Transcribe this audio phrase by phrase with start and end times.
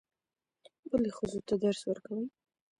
[0.89, 2.25] ولې ښځو ته درس ورکوئ؟